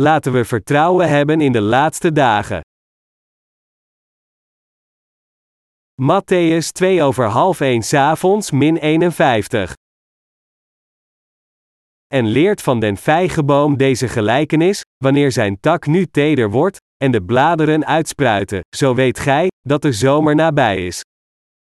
[0.00, 2.60] laten we vertrouwen hebben in de laatste dagen.
[6.02, 9.72] Matthäus 2 over half 1 s'avonds min 51.
[12.06, 17.22] En leert van den vijgenboom deze gelijkenis, wanneer zijn tak nu teder wordt, en de
[17.22, 21.02] bladeren uitspruiten, zo weet gij, dat de zomer nabij is.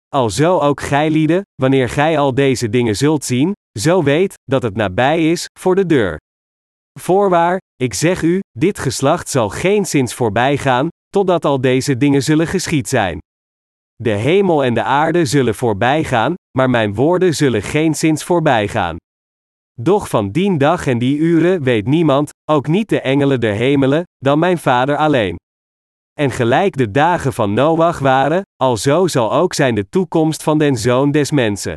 [0.09, 4.77] Alzo ook gij lieden, wanneer gij al deze dingen zult zien, zo weet, dat het
[4.77, 6.19] nabij is, voor de deur.
[6.99, 12.23] Voorwaar, ik zeg u, dit geslacht zal geen zins voorbij gaan, totdat al deze dingen
[12.23, 13.19] zullen geschied zijn.
[13.97, 18.69] De hemel en de aarde zullen voorbij gaan, maar mijn woorden zullen geen zins voorbij
[18.69, 18.97] gaan.
[19.81, 24.03] Doch van dien dag en die uren weet niemand, ook niet de engelen der hemelen,
[24.19, 25.37] dan mijn Vader alleen.
[26.13, 30.77] En gelijk de dagen van Noach waren, alzo zal ook zijn de toekomst van den
[30.77, 31.77] zoon des mensen.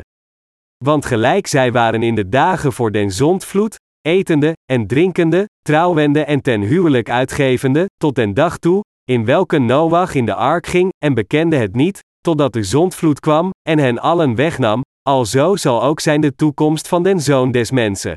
[0.84, 6.42] Want gelijk zij waren in de dagen voor den zondvloed, etende en drinkende, trouwende en
[6.42, 11.14] ten huwelijk uitgevende, tot den dag toe, in welke Noach in de ark ging en
[11.14, 16.20] bekende het niet, totdat de zondvloed kwam en hen allen wegnam, alzo zal ook zijn
[16.20, 18.16] de toekomst van den zoon des mensen.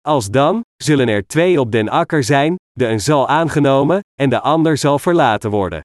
[0.00, 4.40] Als dan, zullen er twee op den akker zijn, de een zal aangenomen, en de
[4.40, 5.80] ander zal verlaten worden.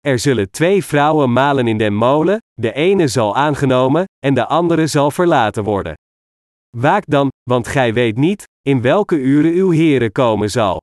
[0.00, 4.86] Er zullen twee vrouwen malen in den molen, de ene zal aangenomen, en de andere
[4.86, 5.94] zal verlaten worden.
[6.76, 10.80] Waak dan, want gij weet niet, in welke uren uw Heere komen zal.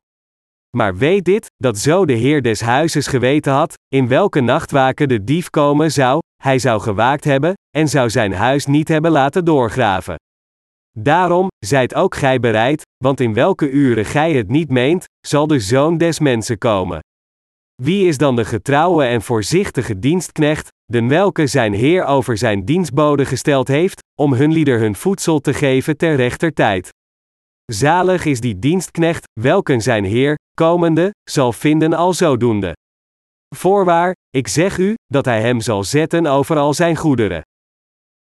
[0.77, 5.23] Maar weet dit, dat zo de Heer des huizes geweten had, in welke nachtwaken de
[5.23, 10.15] dief komen zou, hij zou gewaakt hebben, en zou zijn huis niet hebben laten doorgraven.
[10.99, 15.59] Daarom, zijt ook gij bereid, want in welke uren gij het niet meent, zal de
[15.59, 16.99] zoon des mensen komen.
[17.81, 23.25] Wie is dan de getrouwe en voorzichtige dienstknecht, den welke zijn Heer over zijn dienstboden
[23.25, 26.89] gesteld heeft, om hun lieder hun voedsel te geven ter rechter tijd?
[27.71, 32.73] Zalig is die dienstknecht, welken zijn Heer, komende, zal vinden al zodoende.
[33.55, 37.41] Voorwaar, ik zeg u, dat hij hem zal zetten over al zijn goederen.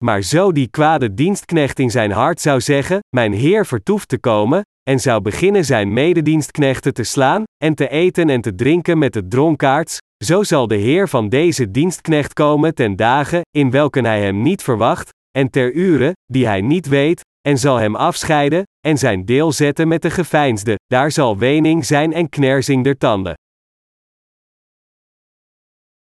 [0.03, 4.61] Maar zo die kwade dienstknecht in zijn hart zou zeggen: Mijn Heer vertoeft te komen,
[4.89, 9.27] en zou beginnen zijn mededienstknechten te slaan, en te eten en te drinken met de
[9.27, 14.41] dronkaards, zo zal de Heer van deze dienstknecht komen ten dagen, in welken hij hem
[14.41, 19.25] niet verwacht, en ter uren, die hij niet weet, en zal hem afscheiden, en zijn
[19.25, 23.33] deel zetten met de geveinsde, daar zal wening zijn en knersing der tanden.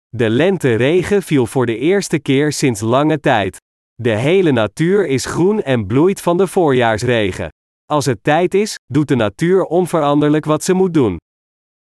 [0.09, 3.58] De lente-regen viel voor de eerste keer sinds lange tijd.
[3.94, 7.50] De hele natuur is groen en bloeit van de voorjaarsregen.
[7.91, 11.18] Als het tijd is, doet de natuur onveranderlijk wat ze moet doen.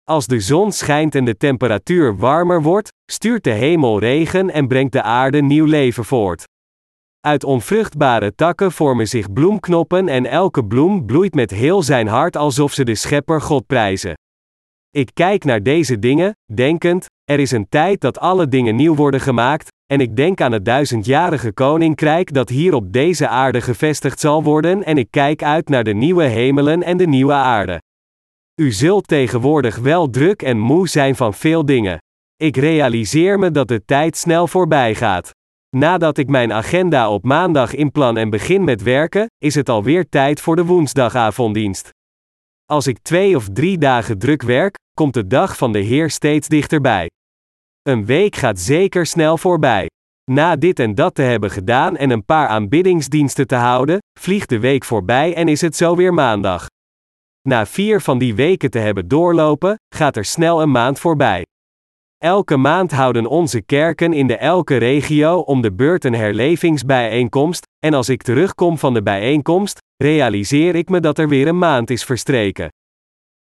[0.05, 4.93] Als de zon schijnt en de temperatuur warmer wordt, stuurt de hemel regen en brengt
[4.93, 6.45] de aarde nieuw leven voort.
[7.21, 12.73] Uit onvruchtbare takken vormen zich bloemknoppen en elke bloem bloeit met heel zijn hart alsof
[12.73, 14.15] ze de Schepper God prijzen.
[14.91, 19.21] Ik kijk naar deze dingen, denkend, er is een tijd dat alle dingen nieuw worden
[19.21, 24.43] gemaakt, en ik denk aan het duizendjarige koninkrijk dat hier op deze aarde gevestigd zal
[24.43, 27.81] worden en ik kijk uit naar de nieuwe hemelen en de nieuwe aarde.
[28.61, 31.99] U zult tegenwoordig wel druk en moe zijn van veel dingen.
[32.37, 35.31] Ik realiseer me dat de tijd snel voorbij gaat.
[35.77, 40.41] Nadat ik mijn agenda op maandag inplan en begin met werken, is het alweer tijd
[40.41, 41.91] voor de woensdagavonddienst.
[42.65, 46.49] Als ik twee of drie dagen druk werk, komt de dag van de Heer steeds
[46.49, 47.09] dichterbij.
[47.83, 49.87] Een week gaat zeker snel voorbij.
[50.31, 54.59] Na dit en dat te hebben gedaan en een paar aanbiddingsdiensten te houden, vliegt de
[54.59, 56.67] week voorbij en is het zo weer maandag.
[57.49, 61.45] Na vier van die weken te hebben doorlopen, gaat er snel een maand voorbij.
[62.19, 67.95] Elke maand houden onze kerken in de elke regio om de beurt een herlevingsbijeenkomst, en
[67.95, 72.05] als ik terugkom van de bijeenkomst, realiseer ik me dat er weer een maand is
[72.05, 72.69] verstreken.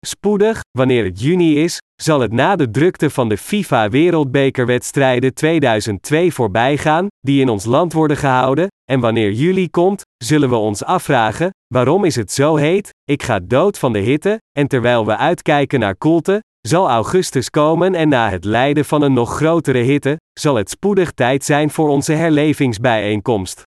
[0.06, 6.34] Spoedig, wanneer het juni is, zal het na de drukte van de FIFA Wereldbekerwedstrijden 2002
[6.34, 10.84] voorbij gaan, die in ons land worden gehouden, en wanneer juli komt, zullen we ons
[10.84, 12.90] afvragen: waarom is het zo heet?
[13.03, 17.96] Ik ga dood van de hitte, en terwijl we uitkijken naar koelte, zal augustus komen
[17.96, 21.90] en na het lijden van een nog grotere hitte, zal het spoedig tijd zijn voor
[21.90, 23.66] onze herlevingsbijeenkomst.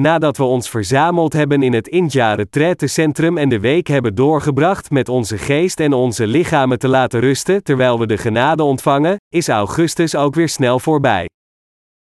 [0.00, 2.36] Nadat we ons verzameld hebben in het Indja
[2.76, 7.62] Centrum en de week hebben doorgebracht met onze geest en onze lichamen te laten rusten
[7.62, 11.28] terwijl we de genade ontvangen, is augustus ook weer snel voorbij.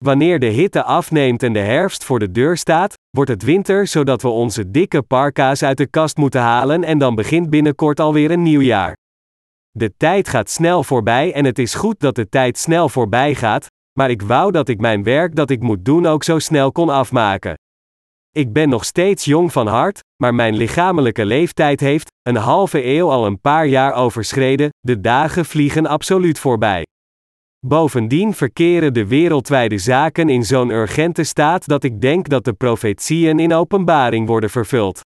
[0.05, 4.23] Wanneer de hitte afneemt en de herfst voor de deur staat, wordt het winter zodat
[4.23, 8.43] we onze dikke parka's uit de kast moeten halen en dan begint binnenkort alweer een
[8.43, 8.97] nieuw jaar.
[9.71, 13.67] De tijd gaat snel voorbij en het is goed dat de tijd snel voorbij gaat,
[13.99, 16.89] maar ik wou dat ik mijn werk dat ik moet doen ook zo snel kon
[16.89, 17.55] afmaken.
[18.39, 23.11] Ik ben nog steeds jong van hart, maar mijn lichamelijke leeftijd heeft, een halve eeuw
[23.11, 26.87] al een paar jaar overschreden, de dagen vliegen absoluut voorbij.
[27.67, 33.39] Bovendien verkeren de wereldwijde zaken in zo'n urgente staat dat ik denk dat de profetieën
[33.39, 35.01] in openbaring worden vervuld.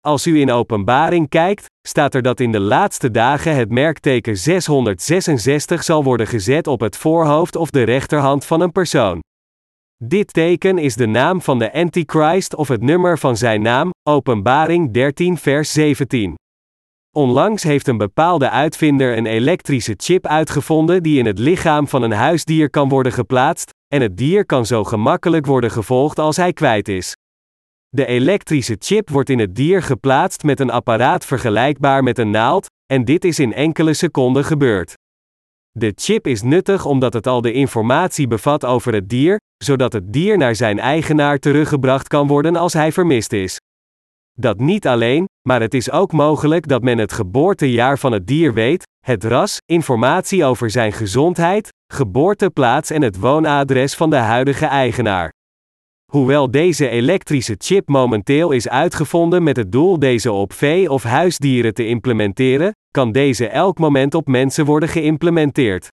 [0.00, 5.82] Als u in openbaring kijkt, staat er dat in de laatste dagen het merkteken 666
[5.84, 9.20] zal worden gezet op het voorhoofd of de rechterhand van een persoon.
[10.04, 14.92] Dit teken is de naam van de Antichrist of het nummer van zijn naam, Openbaring
[14.92, 16.34] 13 vers 17.
[17.16, 22.12] Onlangs heeft een bepaalde uitvinder een elektrische chip uitgevonden die in het lichaam van een
[22.12, 26.88] huisdier kan worden geplaatst, en het dier kan zo gemakkelijk worden gevolgd als hij kwijt
[26.88, 27.16] is.
[27.88, 32.66] De elektrische chip wordt in het dier geplaatst met een apparaat vergelijkbaar met een naald,
[32.92, 34.94] en dit is in enkele seconden gebeurd.
[35.78, 40.12] De chip is nuttig omdat het al de informatie bevat over het dier, zodat het
[40.12, 43.56] dier naar zijn eigenaar teruggebracht kan worden als hij vermist is.
[44.38, 48.54] Dat niet alleen, maar het is ook mogelijk dat men het geboortejaar van het dier
[48.54, 55.30] weet, het ras, informatie over zijn gezondheid, geboorteplaats en het woonadres van de huidige eigenaar.
[56.10, 61.74] Hoewel deze elektrische chip momenteel is uitgevonden met het doel deze op vee- of huisdieren
[61.74, 65.88] te implementeren, kan deze elk moment op mensen worden geïmplementeerd.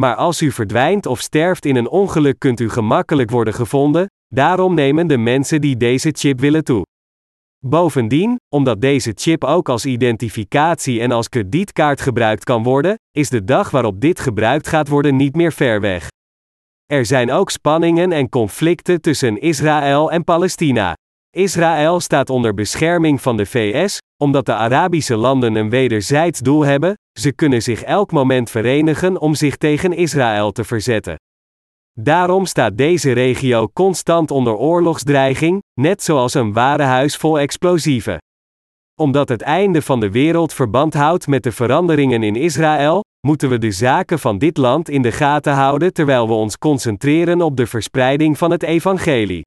[0.00, 4.74] Maar als u verdwijnt of sterft in een ongeluk kunt u gemakkelijk worden gevonden, daarom
[4.74, 6.82] nemen de mensen die deze chip willen toe.
[7.66, 13.44] Bovendien, omdat deze chip ook als identificatie en als kredietkaart gebruikt kan worden, is de
[13.44, 16.09] dag waarop dit gebruikt gaat worden niet meer ver weg.
[16.90, 20.94] Er zijn ook spanningen en conflicten tussen Israël en Palestina.
[21.36, 26.94] Israël staat onder bescherming van de VS, omdat de Arabische landen een wederzijds doel hebben,
[27.18, 31.14] ze kunnen zich elk moment verenigen om zich tegen Israël te verzetten.
[31.98, 38.18] Daarom staat deze regio constant onder oorlogsdreiging, net zoals een warenhuis vol explosieven.
[39.00, 43.58] Omdat het einde van de wereld verband houdt met de veranderingen in Israël, moeten we
[43.58, 47.66] de zaken van dit land in de gaten houden terwijl we ons concentreren op de
[47.66, 49.42] verspreiding van het evangelie.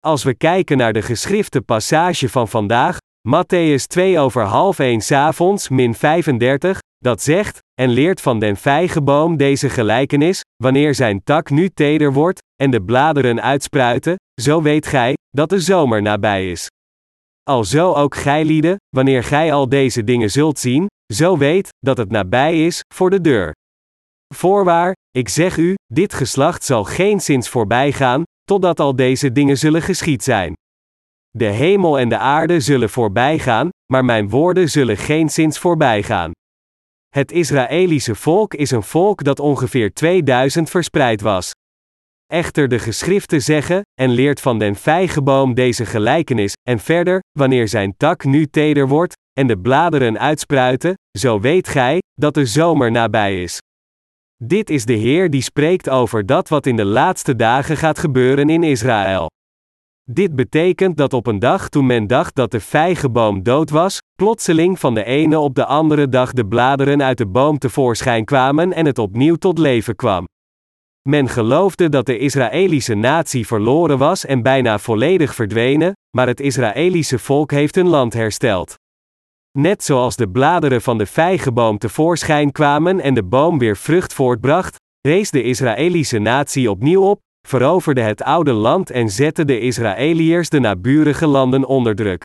[0.00, 2.96] Als we kijken naar de geschrifte passage van vandaag,
[3.28, 9.36] Matthäus 2 over half 1 avonds min 35, dat zegt, en leert van den vijgenboom
[9.36, 15.14] deze gelijkenis, wanneer zijn tak nu teder wordt, en de bladeren uitspruiten, zo weet gij,
[15.30, 16.68] dat de zomer nabij is.
[17.50, 22.10] Alzo ook gij lieden, wanneer gij al deze dingen zult zien, zo weet, dat het
[22.10, 23.52] nabij is, voor de deur.
[24.34, 29.58] Voorwaar, ik zeg u, dit geslacht zal geen zins voorbij gaan, totdat al deze dingen
[29.58, 30.52] zullen geschied zijn.
[31.30, 36.02] De hemel en de aarde zullen voorbij gaan, maar mijn woorden zullen geen zins voorbij
[36.02, 36.30] gaan.
[37.08, 41.50] Het Israëlische volk is een volk dat ongeveer 2000 verspreid was.
[42.32, 47.94] Echter de geschriften zeggen, en leert van den vijgenboom deze gelijkenis, en verder, wanneer zijn
[47.96, 53.42] tak nu teder wordt, en de bladeren uitspruiten, zo weet gij, dat de zomer nabij
[53.42, 53.58] is.
[54.44, 58.50] Dit is de Heer die spreekt over dat wat in de laatste dagen gaat gebeuren
[58.50, 59.26] in Israël.
[60.10, 64.78] Dit betekent dat op een dag toen men dacht dat de vijgenboom dood was, plotseling
[64.78, 68.86] van de ene op de andere dag de bladeren uit de boom tevoorschijn kwamen en
[68.86, 70.24] het opnieuw tot leven kwam.
[71.08, 77.18] Men geloofde dat de Israëlische natie verloren was en bijna volledig verdwenen, maar het Israëlische
[77.18, 78.74] volk heeft hun land hersteld.
[79.58, 84.76] Net zoals de bladeren van de vijgenboom tevoorschijn kwamen en de boom weer vrucht voortbracht,
[85.00, 90.60] rees de Israëlische natie opnieuw op, veroverde het oude land en zette de Israëliërs de
[90.60, 92.22] naburige landen onder druk.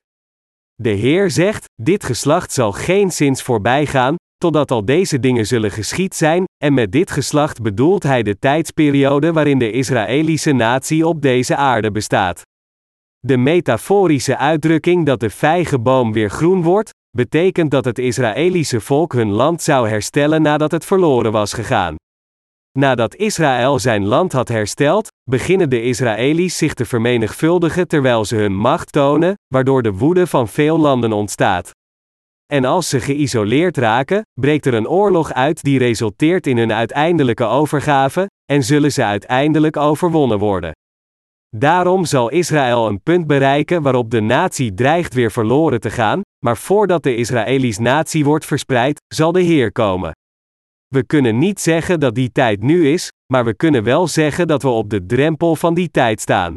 [0.75, 5.71] De Heer zegt: Dit geslacht zal geen zins voorbij gaan, totdat al deze dingen zullen
[5.71, 11.21] geschied zijn, en met dit geslacht bedoelt hij de tijdsperiode waarin de Israëlische natie op
[11.21, 12.41] deze aarde bestaat.
[13.19, 19.31] De metaforische uitdrukking dat de vijgenboom weer groen wordt, betekent dat het Israëlische volk hun
[19.31, 21.95] land zou herstellen nadat het verloren was gegaan.
[22.77, 28.55] Nadat Israël zijn land had hersteld, beginnen de Israëli's zich te vermenigvuldigen terwijl ze hun
[28.55, 31.71] macht tonen, waardoor de woede van veel landen ontstaat.
[32.53, 37.43] En als ze geïsoleerd raken, breekt er een oorlog uit die resulteert in hun uiteindelijke
[37.43, 40.71] overgave, en zullen ze uiteindelijk overwonnen worden.
[41.55, 46.57] Daarom zal Israël een punt bereiken waarop de natie dreigt weer verloren te gaan, maar
[46.57, 50.11] voordat de Israëli's natie wordt verspreid, zal de Heer komen.
[50.87, 54.61] We kunnen niet zeggen dat die tijd nu is, maar we kunnen wel zeggen dat
[54.61, 56.53] we op de drempel van die tijd staan.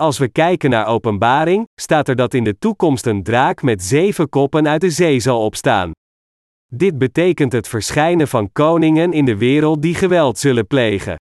[0.00, 4.28] Als we kijken naar Openbaring, staat er dat in de toekomst een draak met zeven
[4.28, 5.90] koppen uit de zee zal opstaan.
[6.66, 11.16] Dit betekent het verschijnen van koningen in de wereld die geweld zullen plegen.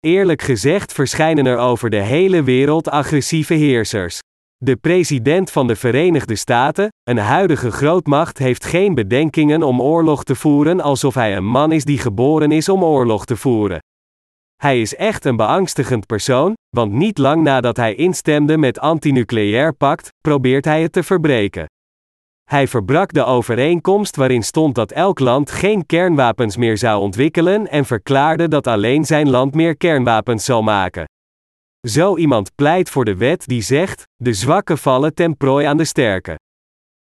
[0.00, 4.18] Eerlijk gezegd verschijnen er over de hele wereld agressieve heersers.
[4.56, 10.34] De president van de Verenigde Staten, een huidige grootmacht, heeft geen bedenkingen om oorlog te
[10.34, 13.78] voeren alsof hij een man is die geboren is om oorlog te voeren.
[14.62, 20.08] Hij is echt een beangstigend persoon, want niet lang nadat hij instemde met antinucleair pact,
[20.20, 21.66] probeert hij het te verbreken.
[22.44, 27.84] Hij verbrak de overeenkomst waarin stond dat elk land geen kernwapens meer zou ontwikkelen en
[27.84, 31.04] verklaarde dat alleen zijn land meer kernwapens zal maken.
[31.88, 35.84] Zo iemand pleit voor de wet die zegt: de zwakken vallen ten prooi aan de
[35.84, 36.36] sterken.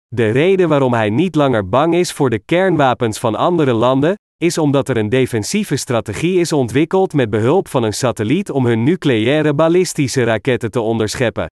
[0.07, 4.57] De reden waarom hij niet langer bang is voor de kernwapens van andere landen, is
[4.57, 9.53] omdat er een defensieve strategie is ontwikkeld met behulp van een satelliet om hun nucleaire
[9.53, 11.47] ballistische raketten te onderscheppen.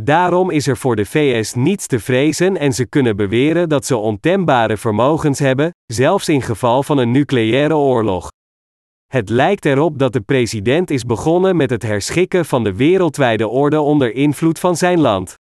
[0.00, 3.96] Daarom is er voor de VS niets te vrezen en ze kunnen beweren dat ze
[3.96, 8.30] ontembare vermogens hebben, zelfs in geval van een nucleaire oorlog.
[9.06, 13.80] Het lijkt erop dat de president is begonnen met het herschikken van de wereldwijde orde
[13.80, 15.34] onder invloed van zijn land.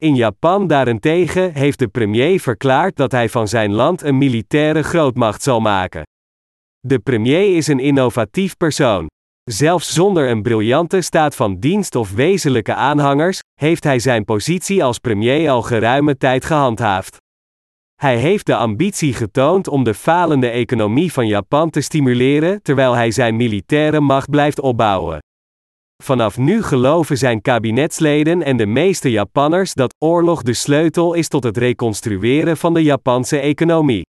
[0.00, 5.42] In Japan daarentegen heeft de premier verklaard dat hij van zijn land een militaire grootmacht
[5.42, 6.02] zal maken.
[6.80, 9.06] De premier is een innovatief persoon.
[9.44, 14.98] Zelfs zonder een briljante staat van dienst of wezenlijke aanhangers, heeft hij zijn positie als
[14.98, 17.16] premier al geruime tijd gehandhaafd.
[17.94, 23.10] Hij heeft de ambitie getoond om de falende economie van Japan te stimuleren terwijl hij
[23.10, 25.18] zijn militaire macht blijft opbouwen.
[26.04, 31.44] Vanaf nu geloven zijn kabinetsleden en de meeste Japanners dat oorlog de sleutel is tot
[31.44, 34.02] het reconstrueren van de Japanse economie.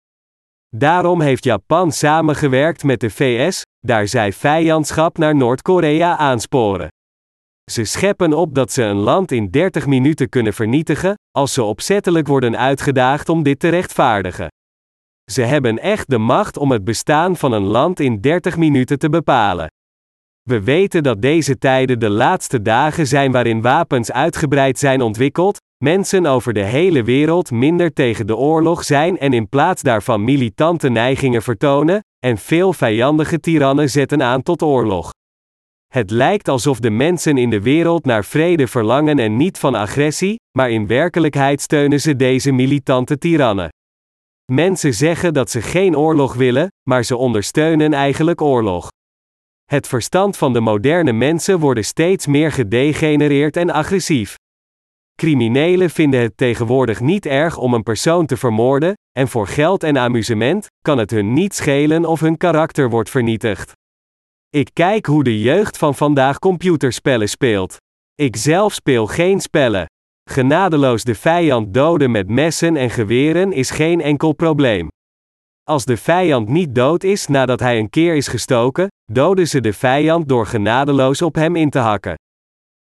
[0.76, 6.88] Daarom heeft Japan samengewerkt met de VS, daar zij vijandschap naar Noord-Korea aansporen.
[7.72, 12.28] Ze scheppen op dat ze een land in 30 minuten kunnen vernietigen, als ze opzettelijk
[12.28, 14.48] worden uitgedaagd om dit te rechtvaardigen.
[15.32, 19.10] Ze hebben echt de macht om het bestaan van een land in 30 minuten te
[19.10, 19.68] bepalen.
[20.48, 26.26] We weten dat deze tijden de laatste dagen zijn waarin wapens uitgebreid zijn ontwikkeld, mensen
[26.26, 31.42] over de hele wereld minder tegen de oorlog zijn en in plaats daarvan militante neigingen
[31.42, 35.10] vertonen, en veel vijandige tirannen zetten aan tot oorlog.
[35.94, 40.36] Het lijkt alsof de mensen in de wereld naar vrede verlangen en niet van agressie,
[40.58, 43.70] maar in werkelijkheid steunen ze deze militante tirannen.
[44.52, 48.90] Mensen zeggen dat ze geen oorlog willen, maar ze ondersteunen eigenlijk oorlog.
[49.72, 54.36] Het verstand van de moderne mensen wordt steeds meer gedegenereerd en agressief.
[55.16, 59.98] Criminelen vinden het tegenwoordig niet erg om een persoon te vermoorden, en voor geld en
[59.98, 63.72] amusement kan het hun niet schelen of hun karakter wordt vernietigd.
[64.50, 67.78] Ik kijk hoe de jeugd van vandaag computerspellen speelt.
[68.16, 69.86] Ik zelf speel geen spellen.
[70.30, 74.88] Genadeloos de vijand doden met messen en geweren is geen enkel probleem.
[75.70, 79.74] Als de vijand niet dood is nadat hij een keer is gestoken, doden ze de
[79.74, 82.16] vijand door genadeloos op hem in te hakken.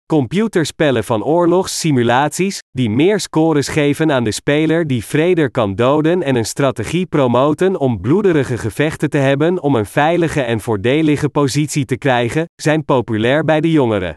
[0.06, 6.36] Computerspellen van oorlogssimulaties, die meer scores geven aan de speler die vreder kan doden en
[6.36, 11.98] een strategie promoten om bloederige gevechten te hebben om een veilige en voordelige positie te
[11.98, 14.14] krijgen, zijn populair bij de jongeren.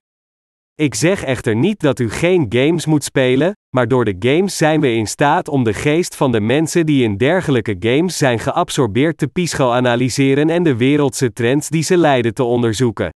[0.75, 4.81] Ik zeg echter niet dat u geen games moet spelen, maar door de games zijn
[4.81, 9.19] we in staat om de geest van de mensen die in dergelijke games zijn geabsorbeerd
[9.19, 13.11] te psychoanalyseren en de wereldse trends die ze leiden te onderzoeken.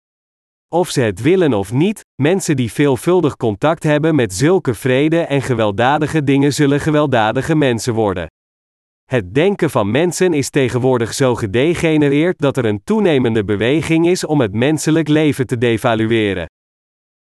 [0.73, 5.41] Of ze het willen of niet, mensen die veelvuldig contact hebben met zulke vrede en
[5.41, 8.27] gewelddadige dingen zullen gewelddadige mensen worden.
[9.05, 14.41] Het denken van mensen is tegenwoordig zo gedegenereerd dat er een toenemende beweging is om
[14.41, 16.45] het menselijk leven te devalueren.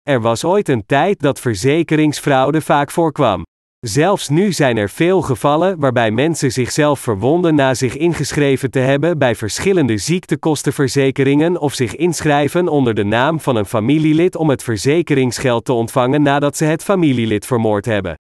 [0.03, 3.43] Er was ooit een tijd dat verzekeringsfraude vaak voorkwam.
[3.79, 9.17] Zelfs nu zijn er veel gevallen waarbij mensen zichzelf verwonden na zich ingeschreven te hebben
[9.17, 15.65] bij verschillende ziektekostenverzekeringen of zich inschrijven onder de naam van een familielid om het verzekeringsgeld
[15.65, 18.15] te ontvangen nadat ze het familielid vermoord hebben.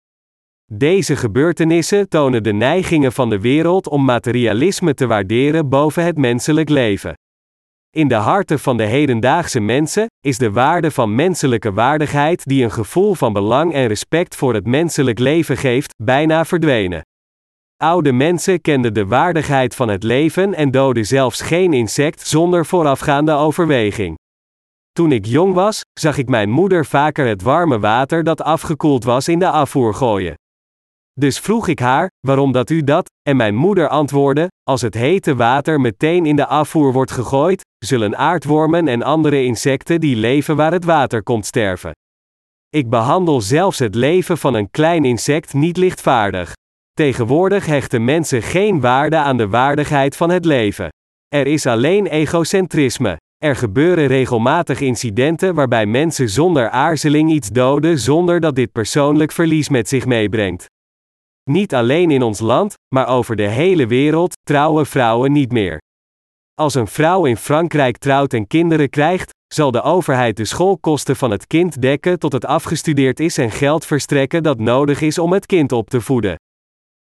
[0.73, 6.69] Deze gebeurtenissen tonen de neigingen van de wereld om materialisme te waarderen boven het menselijk
[6.69, 7.15] leven.
[7.97, 12.71] In de harten van de hedendaagse mensen is de waarde van menselijke waardigheid die een
[12.71, 17.03] gevoel van belang en respect voor het menselijk leven geeft, bijna verdwenen.
[17.77, 23.33] Oude mensen kenden de waardigheid van het leven en doden zelfs geen insect zonder voorafgaande
[23.33, 24.17] overweging.
[24.93, 29.29] Toen ik jong was, zag ik mijn moeder vaker het warme water dat afgekoeld was
[29.29, 30.35] in de afvoer gooien.
[31.19, 33.11] Dus vroeg ik haar, waarom dat u dat?
[33.23, 38.17] En mijn moeder antwoordde, als het hete water meteen in de afvoer wordt gegooid, zullen
[38.17, 41.93] aardwormen en andere insecten die leven waar het water komt sterven.
[42.69, 46.53] Ik behandel zelfs het leven van een klein insect niet lichtvaardig.
[46.93, 50.89] Tegenwoordig hechten mensen geen waarde aan de waardigheid van het leven.
[51.29, 53.17] Er is alleen egocentrisme.
[53.45, 59.69] Er gebeuren regelmatig incidenten waarbij mensen zonder aarzeling iets doden zonder dat dit persoonlijk verlies
[59.69, 60.67] met zich meebrengt.
[61.49, 65.79] Niet alleen in ons land, maar over de hele wereld trouwen vrouwen niet meer.
[66.55, 71.31] Als een vrouw in Frankrijk trouwt en kinderen krijgt, zal de overheid de schoolkosten van
[71.31, 75.47] het kind dekken tot het afgestudeerd is en geld verstrekken dat nodig is om het
[75.47, 76.37] kind op te voeden.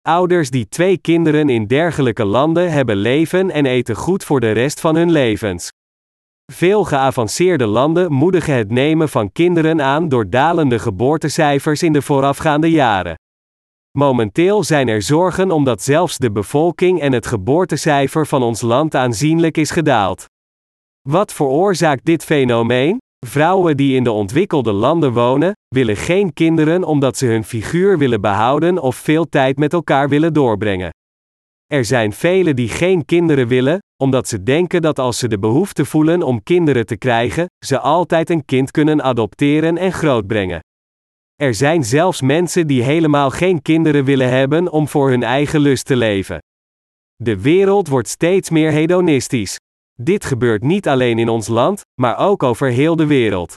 [0.02, 4.80] Ouders die twee kinderen in dergelijke landen hebben leven en eten goed voor de rest
[4.80, 5.70] van hun levens.
[6.52, 12.72] Veel geavanceerde landen moedigen het nemen van kinderen aan door dalende geboortecijfers in de voorafgaande
[12.72, 13.16] jaren.
[13.98, 19.58] Momenteel zijn er zorgen omdat zelfs de bevolking en het geboortecijfer van ons land aanzienlijk
[19.58, 20.26] is gedaald.
[21.10, 22.98] Wat veroorzaakt dit fenomeen?
[23.28, 28.22] Vrouwen die in de ontwikkelde landen wonen, willen geen kinderen omdat ze hun figuur willen
[28.22, 30.90] behouden of veel tijd met elkaar willen doorbrengen.
[31.66, 35.86] Er zijn velen die geen kinderen willen, omdat ze denken dat als ze de behoefte
[35.86, 40.60] voelen om kinderen te krijgen, ze altijd een kind kunnen adopteren en grootbrengen.
[41.42, 45.86] Er zijn zelfs mensen die helemaal geen kinderen willen hebben om voor hun eigen lust
[45.86, 46.38] te leven.
[47.16, 49.56] De wereld wordt steeds meer hedonistisch.
[50.02, 53.56] Dit gebeurt niet alleen in ons land, maar ook over heel de wereld.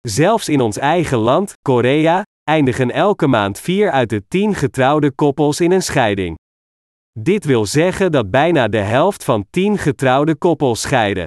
[0.00, 5.60] Zelfs in ons eigen land, Korea, eindigen elke maand vier uit de tien getrouwde koppels
[5.60, 6.36] in een scheiding.
[7.18, 11.26] Dit wil zeggen dat bijna de helft van tien getrouwde koppels scheiden.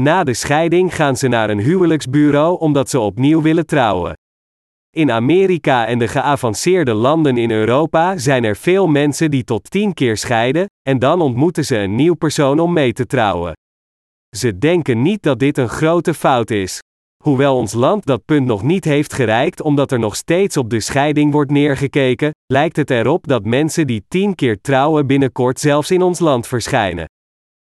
[0.00, 4.17] Na de scheiding gaan ze naar een huwelijksbureau omdat ze opnieuw willen trouwen.
[4.98, 9.94] In Amerika en de geavanceerde landen in Europa zijn er veel mensen die tot tien
[9.94, 13.52] keer scheiden, en dan ontmoeten ze een nieuw persoon om mee te trouwen.
[14.36, 16.78] Ze denken niet dat dit een grote fout is.
[17.24, 20.80] Hoewel ons land dat punt nog niet heeft gereikt omdat er nog steeds op de
[20.80, 26.02] scheiding wordt neergekeken, lijkt het erop dat mensen die tien keer trouwen binnenkort zelfs in
[26.02, 27.06] ons land verschijnen.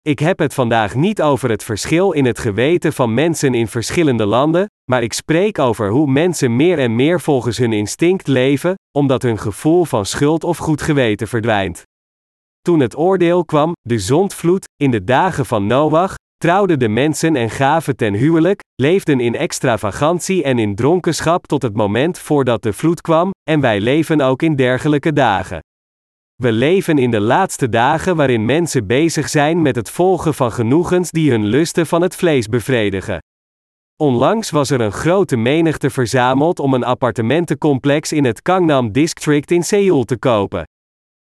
[0.08, 4.26] Ik heb het vandaag niet over het verschil in het geweten van mensen in verschillende
[4.26, 9.22] landen, maar ik spreek over hoe mensen meer en meer volgens hun instinct leven, omdat
[9.22, 11.82] hun gevoel van schuld of goed geweten verdwijnt.
[12.60, 17.50] Toen het oordeel kwam, de zondvloed, in de dagen van Noach, trouwden de mensen en
[17.50, 23.00] gaven ten huwelijk, leefden in extravagantie en in dronkenschap tot het moment voordat de vloed
[23.00, 25.58] kwam, en wij leven ook in dergelijke dagen.
[26.42, 31.10] We leven in de laatste dagen waarin mensen bezig zijn met het volgen van genoegens
[31.10, 33.18] die hun lusten van het vlees bevredigen.
[33.96, 39.62] Onlangs was er een grote menigte verzameld om een appartementencomplex in het Gangnam District in
[39.62, 40.62] Seoul te kopen.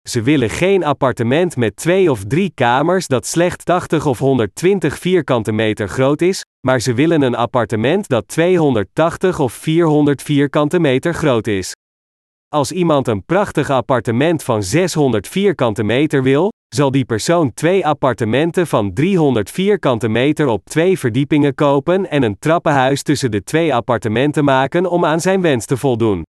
[0.08, 5.52] Ze willen geen appartement met twee of drie kamers dat slechts 80 of 120 vierkante
[5.52, 11.46] meter groot is, maar ze willen een appartement dat 280 of 400 vierkante meter groot
[11.46, 11.74] is.
[12.54, 18.66] Als iemand een prachtig appartement van 600 vierkante meter wil, zal die persoon twee appartementen
[18.66, 24.44] van 300 vierkante meter op twee verdiepingen kopen en een trappenhuis tussen de twee appartementen
[24.44, 26.22] maken om aan zijn wens te voldoen.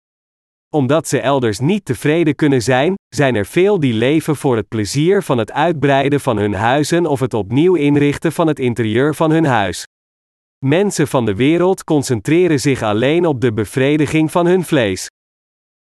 [0.75, 5.23] Omdat ze elders niet tevreden kunnen zijn, zijn er veel die leven voor het plezier
[5.23, 9.45] van het uitbreiden van hun huizen of het opnieuw inrichten van het interieur van hun
[9.45, 9.83] huis.
[10.65, 15.07] Mensen van de wereld concentreren zich alleen op de bevrediging van hun vlees.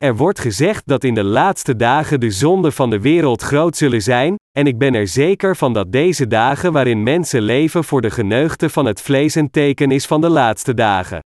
[0.05, 4.03] Er wordt gezegd dat in de laatste dagen de zonden van de wereld groot zullen
[4.03, 8.11] zijn, en ik ben er zeker van dat deze dagen waarin mensen leven voor de
[8.11, 11.21] geneugte van het vlees een teken is van de laatste dagen.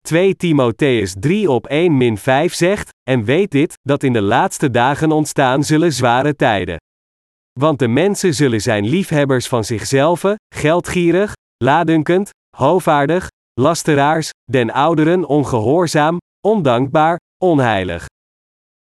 [0.00, 4.70] 2 Timotheus 3 op 1 min 5 zegt, en weet dit, dat in de laatste
[4.70, 6.76] dagen ontstaan zullen zware tijden.
[7.60, 11.32] Want de mensen zullen zijn liefhebbers van zichzelf, geldgierig,
[11.64, 13.28] ladunkend, hovaardig,
[13.60, 16.16] lasteraars, den ouderen ongehoorzaam,
[16.46, 18.06] ondankbaar, onheilig.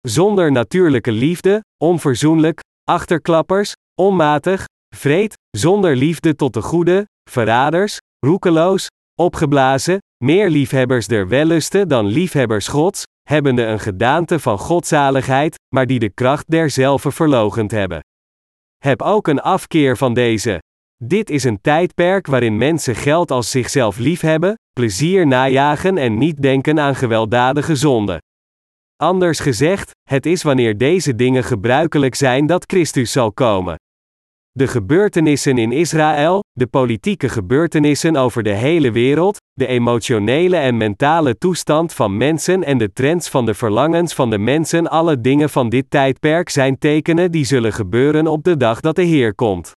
[0.02, 4.65] Zonder natuurlijke liefde, onverzoenlijk, achterklappers, onmatig,
[4.96, 8.88] vreed, zonder liefde tot de goede, verraders, roekeloos,
[9.22, 16.00] opgeblazen, meer liefhebbers der wellusten dan liefhebbers Gods, hebbende een gedaante van godzaligheid, maar die
[16.00, 18.00] de kracht derzelve verlogend hebben.
[18.78, 20.60] Heb ook een afkeer van deze.
[21.04, 26.80] Dit is een tijdperk waarin mensen geld als zichzelf liefhebben, plezier najagen en niet denken
[26.80, 28.20] aan gewelddadige zonde.
[29.04, 33.76] Anders gezegd, het is wanneer deze dingen gebruikelijk zijn dat Christus zal komen.
[34.52, 41.38] De gebeurtenissen in Israël, de politieke gebeurtenissen over de hele wereld, de emotionele en mentale
[41.38, 45.70] toestand van mensen en de trends van de verlangens van de mensen, alle dingen van
[45.70, 49.72] dit tijdperk zijn tekenen die zullen gebeuren op de dag dat de Heer komt.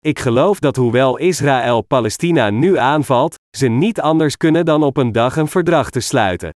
[0.00, 5.12] Ik geloof dat hoewel Israël Palestina nu aanvalt, ze niet anders kunnen dan op een
[5.12, 6.50] dag een verdrag te sluiten.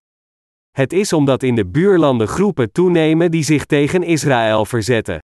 [0.70, 5.18] Het is omdat in de buurlanden groepen toenemen die zich tegen Israël verzetten.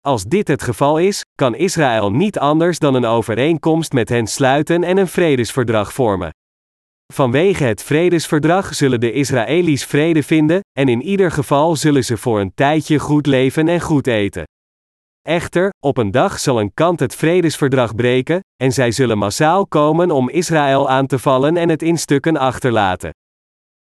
[0.00, 4.84] Als dit het geval is, kan Israël niet anders dan een overeenkomst met hen sluiten
[4.84, 6.30] en een vredesverdrag vormen.
[7.12, 12.40] Vanwege het vredesverdrag zullen de Israëli's vrede vinden, en in ieder geval zullen ze voor
[12.40, 14.44] een tijdje goed leven en goed eten.
[15.22, 20.10] Echter, op een dag zal een kant het vredesverdrag breken, en zij zullen massaal komen
[20.10, 23.10] om Israël aan te vallen en het in stukken achterlaten.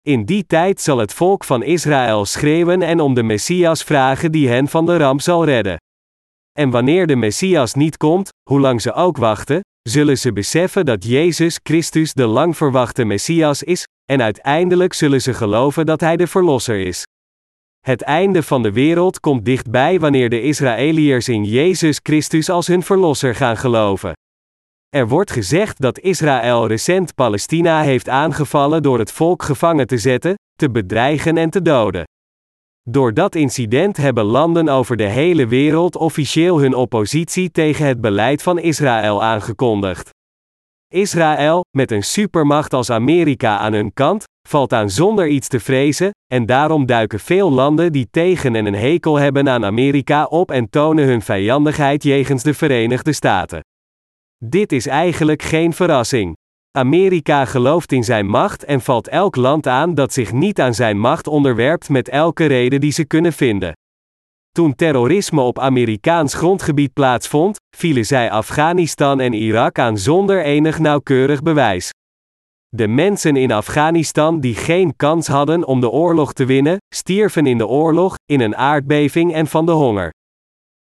[0.06, 4.48] In die tijd zal het volk van Israël schreeuwen en om de Messias vragen die
[4.48, 5.76] hen van de ramp zal redden.
[6.58, 11.04] En wanneer de Messias niet komt, hoe lang ze ook wachten, zullen ze beseffen dat
[11.04, 16.26] Jezus Christus de lang verwachte Messias is, en uiteindelijk zullen ze geloven dat Hij de
[16.26, 17.04] Verlosser is.
[17.80, 22.82] Het einde van de wereld komt dichtbij wanneer de Israëliërs in Jezus Christus als hun
[22.82, 24.12] Verlosser gaan geloven.
[24.96, 30.34] Er wordt gezegd dat Israël recent Palestina heeft aangevallen door het volk gevangen te zetten,
[30.54, 32.04] te bedreigen en te doden.
[32.82, 38.42] Door dat incident hebben landen over de hele wereld officieel hun oppositie tegen het beleid
[38.42, 40.10] van Israël aangekondigd.
[40.88, 46.10] Israël, met een supermacht als Amerika aan hun kant, valt aan zonder iets te vrezen,
[46.32, 50.70] en daarom duiken veel landen die tegen en een hekel hebben aan Amerika op en
[50.70, 53.60] tonen hun vijandigheid jegens de Verenigde Staten.
[54.44, 56.36] Dit is eigenlijk geen verrassing.
[56.78, 60.98] Amerika gelooft in zijn macht en valt elk land aan dat zich niet aan zijn
[60.98, 63.72] macht onderwerpt met elke reden die ze kunnen vinden.
[64.50, 71.42] Toen terrorisme op Amerikaans grondgebied plaatsvond, vielen zij Afghanistan en Irak aan zonder enig nauwkeurig
[71.42, 71.90] bewijs.
[72.68, 77.58] De mensen in Afghanistan die geen kans hadden om de oorlog te winnen, stierven in
[77.58, 80.10] de oorlog, in een aardbeving en van de honger.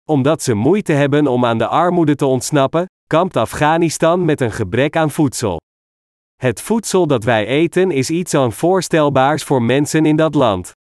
[0.09, 4.97] Omdat ze moeite hebben om aan de armoede te ontsnappen, kampt Afghanistan met een gebrek
[4.97, 5.61] aan voedsel.
[6.37, 10.73] Het voedsel dat wij eten is iets onvoorstelbaars voor mensen in dat land.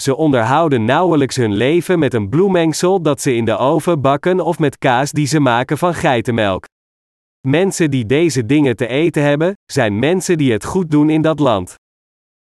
[0.00, 4.58] Ze onderhouden nauwelijks hun leven met een bloemengsel dat ze in de oven bakken of
[4.58, 6.64] met kaas die ze maken van geitenmelk.
[7.48, 11.38] Mensen die deze dingen te eten hebben, zijn mensen die het goed doen in dat
[11.38, 11.74] land.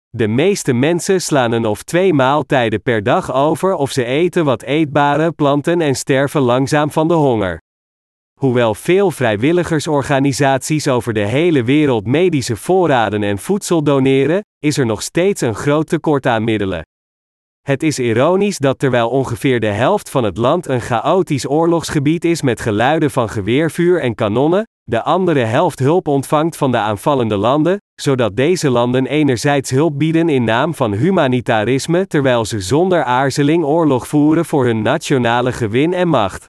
[0.09, 4.61] De meeste mensen slaan een of twee maaltijden per dag over of ze eten wat
[4.61, 7.59] eetbare planten en sterven langzaam van de honger.
[8.39, 15.01] Hoewel veel vrijwilligersorganisaties over de hele wereld medische voorraden en voedsel doneren, is er nog
[15.01, 16.85] steeds een groot tekort aan middelen.
[17.61, 22.41] Het is ironisch dat terwijl ongeveer de helft van het land een chaotisch oorlogsgebied is
[22.41, 27.77] met geluiden van geweervuur en kanonnen, de andere helft hulp ontvangt van de aanvallende landen,
[28.01, 34.07] zodat deze landen enerzijds hulp bieden in naam van humanitarisme terwijl ze zonder aarzeling oorlog
[34.07, 36.48] voeren voor hun nationale gewin en macht.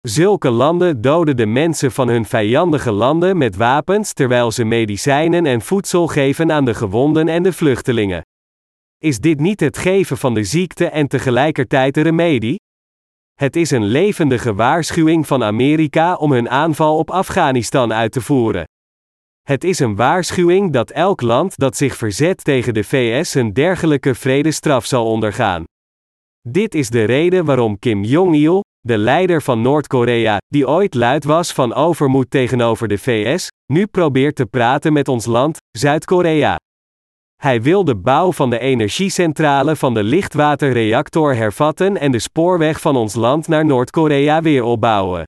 [0.00, 5.60] Zulke landen doden de mensen van hun vijandige landen met wapens terwijl ze medicijnen en
[5.60, 8.22] voedsel geven aan de gewonden en de vluchtelingen.
[8.98, 12.60] Is dit niet het geven van de ziekte en tegelijkertijd de remedie?
[13.34, 18.64] Het is een levendige waarschuwing van Amerika om hun aanval op Afghanistan uit te voeren.
[19.42, 24.14] Het is een waarschuwing dat elk land dat zich verzet tegen de VS een dergelijke
[24.14, 25.64] vredestraf zal ondergaan.
[26.48, 31.52] Dit is de reden waarom Kim Jong-il, de leider van Noord-Korea, die ooit luid was
[31.52, 36.56] van overmoed tegenover de VS, nu probeert te praten met ons land, Zuid-Korea.
[37.36, 42.96] Hij wil de bouw van de energiecentrale van de lichtwaterreactor hervatten en de spoorweg van
[42.96, 45.22] ons land naar Noord-Korea weer opbouwen.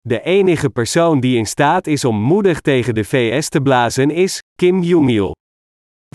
[0.00, 4.42] De enige persoon die in staat is om moedig tegen de VS te blazen is
[4.54, 5.32] Kim Jong-il.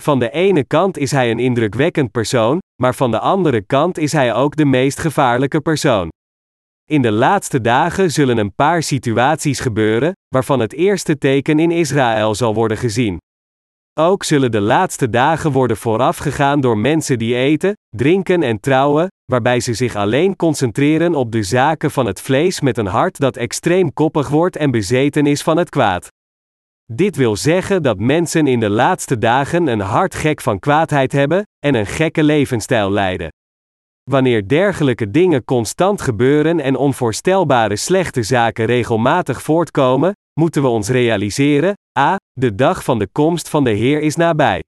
[0.02, 4.12] Van de ene kant is hij een indrukwekkend persoon, maar van de andere kant is
[4.12, 6.08] hij ook de meest gevaarlijke persoon.
[6.90, 12.34] In de laatste dagen zullen een paar situaties gebeuren, waarvan het eerste teken in Israël
[12.34, 13.18] zal worden gezien.
[14.00, 19.60] Ook zullen de laatste dagen worden voorafgegaan door mensen die eten, drinken en trouwen, waarbij
[19.60, 23.92] ze zich alleen concentreren op de zaken van het vlees met een hart dat extreem
[23.92, 26.08] koppig wordt en bezeten is van het kwaad.
[26.92, 31.42] Dit wil zeggen dat mensen in de laatste dagen een hart gek van kwaadheid hebben
[31.58, 33.28] en een gekke levensstijl leiden.
[34.10, 41.74] Wanneer dergelijke dingen constant gebeuren en onvoorstelbare slechte zaken regelmatig voortkomen, moeten we ons realiseren:
[41.98, 42.16] a.
[42.32, 44.62] De dag van de komst van de Heer is nabij.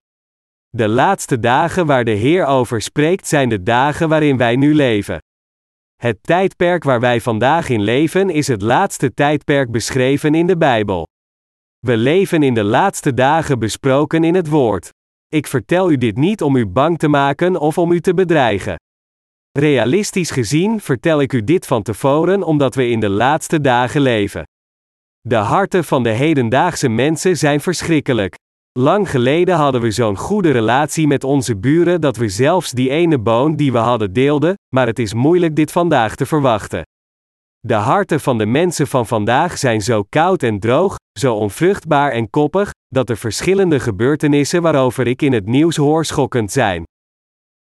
[0.68, 5.18] De laatste dagen waar de Heer over spreekt zijn de dagen waarin wij nu leven.
[5.96, 11.06] Het tijdperk waar wij vandaag in leven is het laatste tijdperk beschreven in de Bijbel.
[11.78, 14.90] We leven in de laatste dagen besproken in het Woord.
[15.28, 18.76] Ik vertel u dit niet om u bang te maken of om u te bedreigen.
[19.58, 24.42] Realistisch gezien vertel ik u dit van tevoren omdat we in de laatste dagen leven.
[25.20, 28.34] De harten van de hedendaagse mensen zijn verschrikkelijk.
[28.78, 33.18] Lang geleden hadden we zo'n goede relatie met onze buren dat we zelfs die ene
[33.18, 36.82] boon die we hadden deelden, maar het is moeilijk dit vandaag te verwachten.
[37.60, 42.30] De harten van de mensen van vandaag zijn zo koud en droog, zo onvruchtbaar en
[42.30, 46.84] koppig, dat de verschillende gebeurtenissen waarover ik in het nieuws hoor schokkend zijn.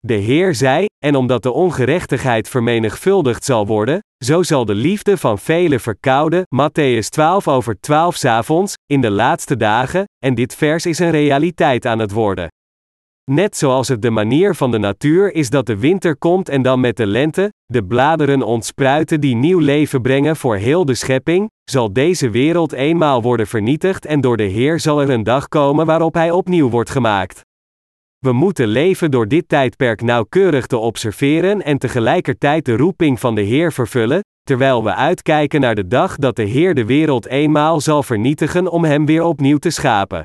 [0.05, 5.39] De Heer zei, en omdat de ongerechtigheid vermenigvuldigd zal worden, zo zal de liefde van
[5.39, 10.99] velen verkouden, Matthäus 12 over 12 avonds, in de laatste dagen, en dit vers is
[10.99, 12.47] een realiteit aan het worden.
[13.31, 16.79] Net zoals het de manier van de natuur is dat de winter komt en dan
[16.79, 21.93] met de lente, de bladeren ontspruiten die nieuw leven brengen voor heel de schepping, zal
[21.93, 26.13] deze wereld eenmaal worden vernietigd en door de Heer zal er een dag komen waarop
[26.13, 27.41] Hij opnieuw wordt gemaakt.
[28.25, 33.41] We moeten leven door dit tijdperk nauwkeurig te observeren en tegelijkertijd de roeping van de
[33.41, 38.03] Heer vervullen, terwijl we uitkijken naar de dag dat de Heer de wereld eenmaal zal
[38.03, 40.21] vernietigen om hem weer opnieuw te schapen.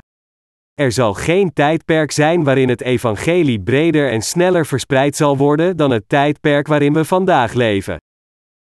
[0.73, 5.91] Er zal geen tijdperk zijn waarin het evangelie breder en sneller verspreid zal worden dan
[5.91, 7.97] het tijdperk waarin we vandaag leven.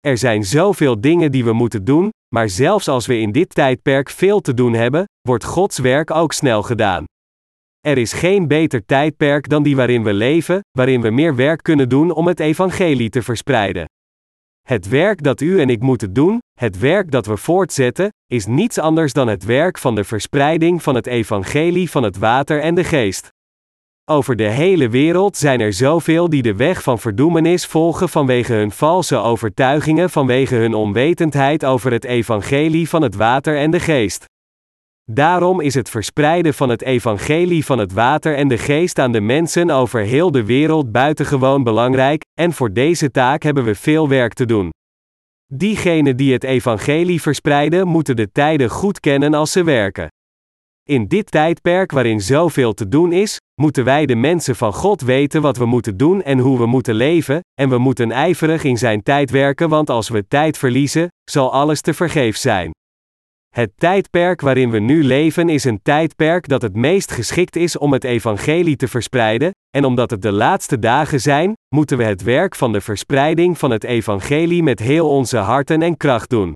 [0.00, 4.10] Er zijn zoveel dingen die we moeten doen, maar zelfs als we in dit tijdperk
[4.10, 7.04] veel te doen hebben, wordt Gods werk ook snel gedaan.
[7.86, 11.88] Er is geen beter tijdperk dan die waarin we leven, waarin we meer werk kunnen
[11.88, 13.84] doen om het evangelie te verspreiden.
[14.68, 18.78] Het werk dat u en ik moeten doen, het werk dat we voortzetten, is niets
[18.78, 22.84] anders dan het werk van de verspreiding van het evangelie van het water en de
[22.84, 23.28] geest.
[24.10, 28.70] Over de hele wereld zijn er zoveel die de weg van verdoemenis volgen vanwege hun
[28.70, 34.24] valse overtuigingen, vanwege hun onwetendheid over het evangelie van het water en de geest.
[35.12, 39.20] Daarom is het verspreiden van het evangelie van het water en de geest aan de
[39.20, 44.32] mensen over heel de wereld buitengewoon belangrijk, en voor deze taak hebben we veel werk
[44.32, 44.70] te doen.
[45.52, 50.08] Diegenen die het evangelie verspreiden moeten de tijden goed kennen als ze werken.
[50.82, 55.42] In dit tijdperk waarin zoveel te doen is, moeten wij de mensen van God weten
[55.42, 59.02] wat we moeten doen en hoe we moeten leven, en we moeten ijverig in zijn
[59.02, 62.70] tijd werken, want als we tijd verliezen, zal alles te vergeefs zijn.
[63.56, 67.92] Het tijdperk waarin we nu leven is een tijdperk dat het meest geschikt is om
[67.92, 72.54] het evangelie te verspreiden, en omdat het de laatste dagen zijn, moeten we het werk
[72.54, 76.52] van de verspreiding van het evangelie met heel onze harten en kracht doen.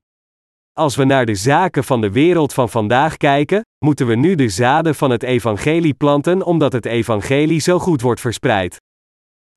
[0.72, 4.48] Als we naar de zaken van de wereld van vandaag kijken, moeten we nu de
[4.48, 8.76] zaden van het evangelie planten omdat het evangelie zo goed wordt verspreid.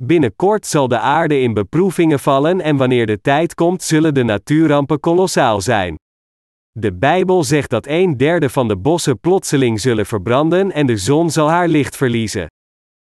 [0.02, 5.00] Binnenkort zal de aarde in beproevingen vallen en wanneer de tijd komt zullen de natuurrampen
[5.00, 5.96] kolossaal zijn.
[6.80, 11.30] De Bijbel zegt dat een derde van de bossen plotseling zullen verbranden en de zon
[11.30, 12.48] zal haar licht verliezen.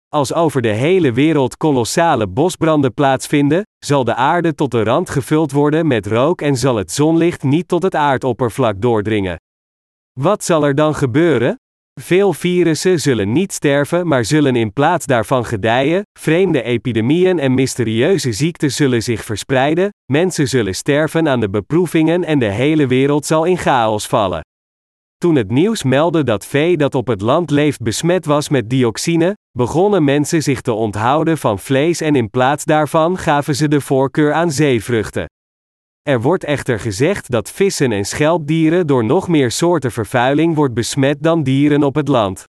[0.07, 5.51] Als over de hele wereld kolossale bosbranden plaatsvinden, zal de aarde tot de rand gevuld
[5.51, 9.37] worden met rook en zal het zonlicht niet tot het aardoppervlak doordringen.
[10.19, 11.55] Wat zal er dan gebeuren?
[12.01, 18.31] Veel virussen zullen niet sterven, maar zullen in plaats daarvan gedijen, vreemde epidemieën en mysterieuze
[18.31, 23.45] ziekten zullen zich verspreiden, mensen zullen sterven aan de beproevingen en de hele wereld zal
[23.45, 24.41] in chaos vallen.
[25.17, 29.33] Toen het nieuws meldde dat vee dat op het land leeft besmet was met dioxine,
[29.57, 34.33] begonnen mensen zich te onthouden van vlees en in plaats daarvan gaven ze de voorkeur
[34.33, 35.25] aan zeevruchten.
[36.01, 41.17] Er wordt echter gezegd dat vissen en schelpdieren door nog meer soorten vervuiling wordt besmet
[41.23, 42.43] dan dieren op het land.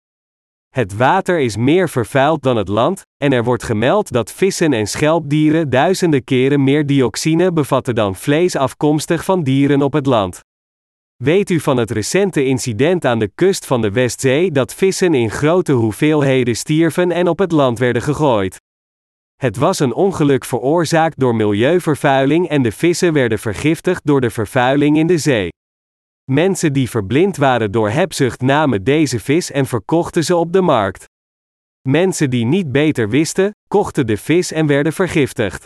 [0.69, 4.88] Het water is meer vervuild dan het land, en er wordt gemeld dat vissen en
[4.88, 10.39] schelpdieren duizenden keren meer dioxine bevatten dan vlees afkomstig van dieren op het land.
[11.23, 15.31] Weet u van het recente incident aan de kust van de Westzee dat vissen in
[15.31, 18.57] grote hoeveelheden stierven en op het land werden gegooid?
[19.38, 24.97] Het was een ongeluk veroorzaakt door milieuvervuiling en de vissen werden vergiftigd door de vervuiling
[24.97, 25.50] in de zee.
[26.32, 31.06] Mensen die verblind waren door hebzucht namen deze vis en verkochten ze op de markt.
[31.88, 35.65] Mensen die niet beter wisten, kochten de vis en werden vergiftigd.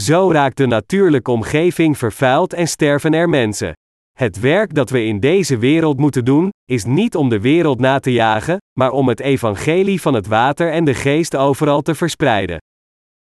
[0.00, 3.72] Zo raakt de natuurlijke omgeving vervuild en sterven er mensen.
[4.18, 7.98] Het werk dat we in deze wereld moeten doen, is niet om de wereld na
[7.98, 12.58] te jagen, maar om het evangelie van het water en de geest overal te verspreiden.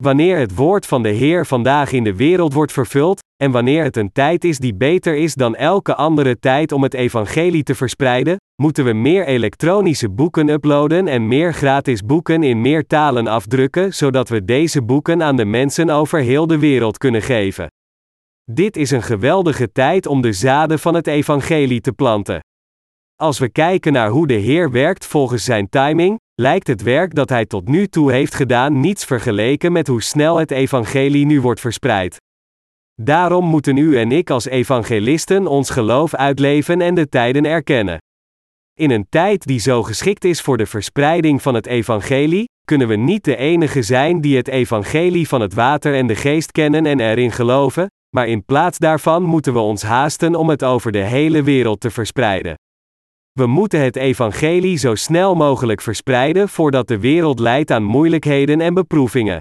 [0.03, 3.97] Wanneer het woord van de Heer vandaag in de wereld wordt vervuld, en wanneer het
[3.97, 8.37] een tijd is die beter is dan elke andere tijd om het evangelie te verspreiden,
[8.61, 14.29] moeten we meer elektronische boeken uploaden en meer gratis boeken in meer talen afdrukken, zodat
[14.29, 17.67] we deze boeken aan de mensen over heel de wereld kunnen geven.
[18.51, 22.39] Dit is een geweldige tijd om de zaden van het evangelie te planten.
[23.15, 27.29] Als we kijken naar hoe de Heer werkt volgens zijn timing, lijkt het werk dat
[27.29, 31.59] hij tot nu toe heeft gedaan niets vergeleken met hoe snel het evangelie nu wordt
[31.59, 32.17] verspreid.
[33.01, 37.97] Daarom moeten u en ik als evangelisten ons geloof uitleven en de tijden erkennen.
[38.73, 42.95] In een tijd die zo geschikt is voor de verspreiding van het evangelie, kunnen we
[42.95, 46.99] niet de enige zijn die het evangelie van het water en de geest kennen en
[46.99, 51.43] erin geloven, maar in plaats daarvan moeten we ons haasten om het over de hele
[51.43, 52.55] wereld te verspreiden.
[53.39, 58.73] We moeten het evangelie zo snel mogelijk verspreiden voordat de wereld leidt aan moeilijkheden en
[58.73, 59.39] beproevingen.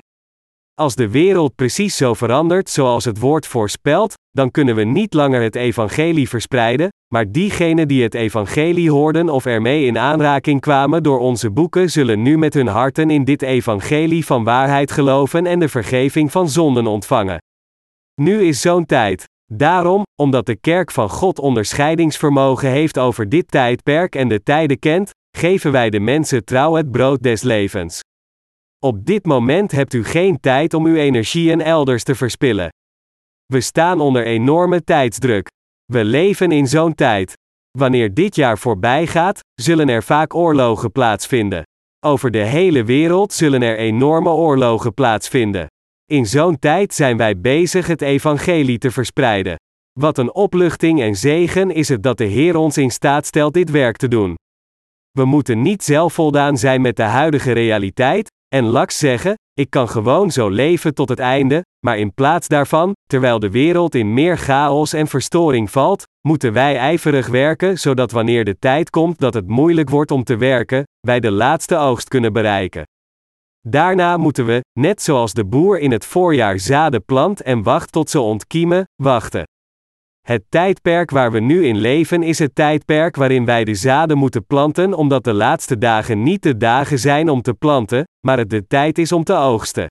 [0.74, 5.42] Als de wereld precies zo verandert zoals het woord voorspelt, dan kunnen we niet langer
[5.42, 11.18] het evangelie verspreiden, maar diegenen die het evangelie hoorden of ermee in aanraking kwamen door
[11.18, 15.68] onze boeken zullen nu met hun harten in dit evangelie van waarheid geloven en de
[15.68, 17.42] vergeving van zonden ontvangen.
[18.20, 19.24] Nu is zo'n tijd.
[19.54, 25.10] Daarom, omdat de kerk van God onderscheidingsvermogen heeft over dit tijdperk en de tijden kent,
[25.36, 28.00] geven wij de mensen trouw het brood des levens.
[28.78, 32.68] Op dit moment hebt u geen tijd om uw energieën elders te verspillen.
[33.46, 35.48] We staan onder enorme tijdsdruk.
[35.92, 37.32] We leven in zo'n tijd.
[37.78, 41.62] Wanneer dit jaar voorbij gaat, zullen er vaak oorlogen plaatsvinden.
[42.06, 45.66] Over de hele wereld zullen er enorme oorlogen plaatsvinden.
[46.10, 49.56] In zo'n tijd zijn wij bezig het evangelie te verspreiden.
[50.00, 53.70] Wat een opluchting en zegen is het dat de Heer ons in staat stelt dit
[53.70, 54.34] werk te doen.
[55.10, 60.30] We moeten niet zelfvoldaan zijn met de huidige realiteit, en laks zeggen: Ik kan gewoon
[60.30, 64.92] zo leven tot het einde, maar in plaats daarvan, terwijl de wereld in meer chaos
[64.92, 69.90] en verstoring valt, moeten wij ijverig werken zodat wanneer de tijd komt dat het moeilijk
[69.90, 72.82] wordt om te werken, wij de laatste oogst kunnen bereiken.
[73.60, 78.10] Daarna moeten we, net zoals de boer in het voorjaar zaden plant en wacht tot
[78.10, 79.42] ze ontkiemen, wachten.
[80.26, 84.46] Het tijdperk waar we nu in leven is het tijdperk waarin wij de zaden moeten
[84.46, 88.66] planten, omdat de laatste dagen niet de dagen zijn om te planten, maar het de
[88.66, 89.86] tijd is om te oogsten.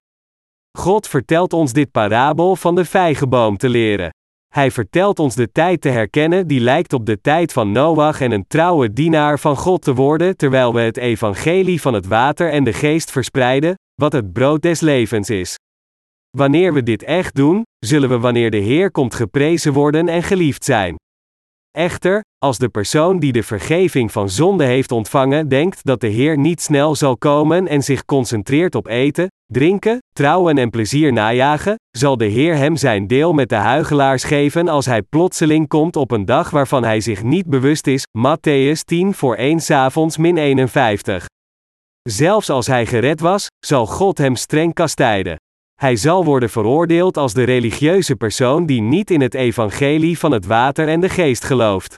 [0.77, 4.09] God vertelt ons dit parabel van de vijgenboom te leren.
[4.53, 8.31] Hij vertelt ons de tijd te herkennen die lijkt op de tijd van Noach en
[8.31, 12.63] een trouwe dienaar van God te worden terwijl we het evangelie van het water en
[12.63, 15.55] de geest verspreiden, wat het brood des levens is.
[16.37, 20.63] Wanneer we dit echt doen, zullen we wanneer de Heer komt geprezen worden en geliefd
[20.63, 20.95] zijn.
[21.77, 26.37] Echter, als de persoon die de vergeving van zonde heeft ontvangen denkt dat de Heer
[26.37, 32.17] niet snel zal komen en zich concentreert op eten, drinken, trouwen en plezier najagen, zal
[32.17, 36.25] de Heer hem zijn deel met de huigelaars geven als hij plotseling komt op een
[36.25, 38.03] dag waarvan hij zich niet bewust is.
[38.17, 41.25] Matthäus 10 voor 1 avonds min 51.
[42.01, 45.37] Zelfs als hij gered was, zal God hem streng kastijden.
[45.81, 50.45] Hij zal worden veroordeeld als de religieuze persoon die niet in het evangelie van het
[50.45, 51.95] water en de geest gelooft.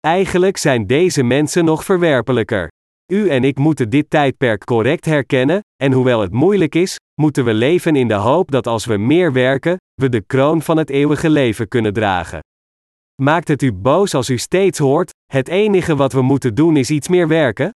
[0.00, 2.68] Eigenlijk zijn deze mensen nog verwerpelijker.
[3.12, 7.54] U en ik moeten dit tijdperk correct herkennen, en hoewel het moeilijk is, moeten we
[7.54, 11.30] leven in de hoop dat als we meer werken, we de kroon van het eeuwige
[11.30, 12.40] leven kunnen dragen.
[13.22, 16.90] Maakt het u boos als u steeds hoort: het enige wat we moeten doen is
[16.90, 17.70] iets meer werken?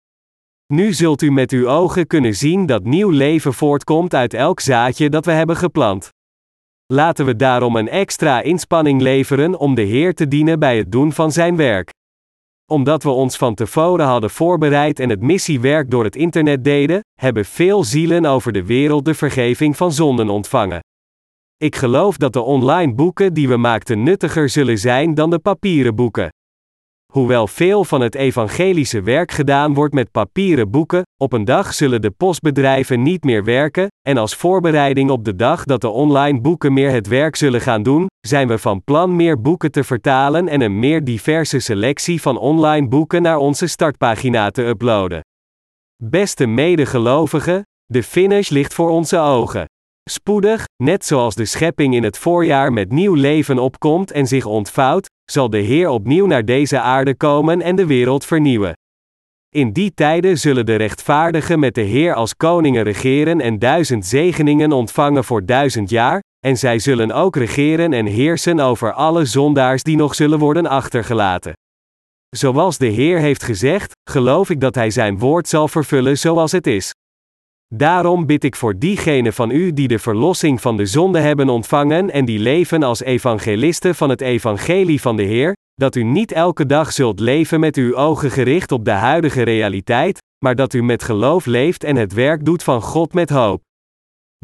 [0.75, 5.09] Nu zult u met uw ogen kunnen zien dat nieuw leven voortkomt uit elk zaadje
[5.09, 6.09] dat we hebben geplant.
[6.87, 11.13] Laten we daarom een extra inspanning leveren om de Heer te dienen bij het doen
[11.13, 11.91] van zijn werk.
[12.71, 17.45] Omdat we ons van tevoren hadden voorbereid en het missiewerk door het internet deden, hebben
[17.45, 20.81] veel zielen over de wereld de vergeving van zonden ontvangen.
[21.57, 25.95] Ik geloof dat de online boeken die we maakten nuttiger zullen zijn dan de papieren
[25.95, 26.29] boeken.
[27.17, 32.03] Hoewel veel van het evangelische werk gedaan wordt met papieren boeken, op een dag zullen
[32.03, 36.73] de postbedrijven niet meer werken, en als voorbereiding op de dag dat de online boeken
[36.73, 40.61] meer het werk zullen gaan doen, zijn we van plan meer boeken te vertalen en
[40.61, 45.21] een meer diverse selectie van online boeken naar onze startpagina te uploaden.
[46.03, 49.65] Beste medegelovigen, de finish ligt voor onze ogen.
[50.11, 55.11] Spoedig, net zoals de schepping in het voorjaar met nieuw leven opkomt en zich ontvouwt,
[55.31, 58.73] zal de Heer opnieuw naar deze aarde komen en de wereld vernieuwen.
[59.55, 64.73] In die tijden zullen de rechtvaardigen met de Heer als koningen regeren en duizend zegeningen
[64.73, 69.97] ontvangen voor duizend jaar, en zij zullen ook regeren en heersen over alle zondaars die
[69.97, 71.53] nog zullen worden achtergelaten.
[72.37, 76.67] Zoals de Heer heeft gezegd, geloof ik dat Hij Zijn woord zal vervullen zoals het
[76.67, 76.93] is.
[77.75, 82.11] Daarom bid ik voor diegenen van u die de verlossing van de zonde hebben ontvangen
[82.11, 86.67] en die leven als evangelisten van het evangelie van de Heer, dat u niet elke
[86.67, 91.03] dag zult leven met uw ogen gericht op de huidige realiteit, maar dat u met
[91.03, 93.63] geloof leeft en het werk doet van God met hoop.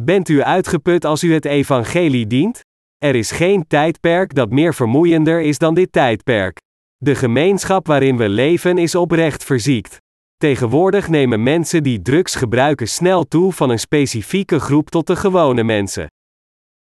[0.01, 2.61] Bent u uitgeput als u het evangelie dient?
[2.99, 6.59] Er is geen tijdperk dat meer vermoeiender is dan dit tijdperk.
[6.97, 10.01] De gemeenschap waarin we leven is oprecht verziekt.
[10.43, 15.64] Tegenwoordig nemen mensen die drugs gebruiken snel toe van een specifieke groep tot de gewone
[15.64, 16.07] mensen.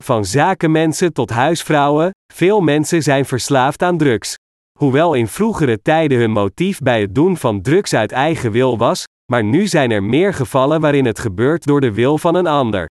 [0.04, 4.36] Van zakenmensen tot huisvrouwen, veel mensen zijn verslaafd aan drugs.
[4.80, 9.04] Hoewel in vroegere tijden hun motief bij het doen van drugs uit eigen wil was,
[9.32, 12.90] maar nu zijn er meer gevallen waarin het gebeurt door de wil van een ander.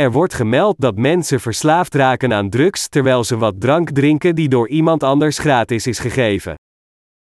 [0.00, 4.48] Er wordt gemeld dat mensen verslaafd raken aan drugs terwijl ze wat drank drinken die
[4.48, 6.54] door iemand anders gratis is gegeven.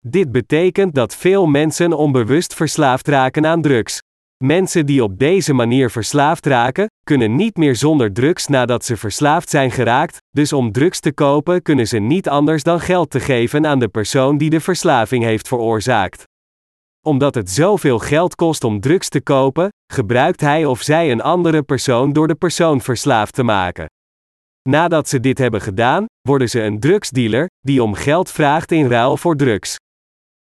[0.08, 3.99] Dit betekent dat veel mensen onbewust verslaafd raken aan drugs.
[4.43, 9.49] Mensen die op deze manier verslaafd raken, kunnen niet meer zonder drugs nadat ze verslaafd
[9.49, 13.68] zijn geraakt, dus om drugs te kopen kunnen ze niet anders dan geld te geven
[13.68, 16.24] aan de persoon die de verslaving heeft veroorzaakt.
[17.06, 21.64] Omdat het zoveel geld kost om drugs te kopen, gebruikt hij of zij een andere
[21.64, 23.86] persoon door de persoon verslaafd te maken.
[24.70, 29.18] Nadat ze dit hebben gedaan, worden ze een drugsdealer, die om geld vraagt in ruil
[29.18, 29.78] voor drugs.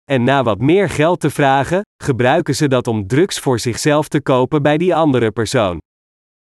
[0.09, 4.21] En na wat meer geld te vragen, gebruiken ze dat om drugs voor zichzelf te
[4.21, 5.79] kopen bij die andere persoon.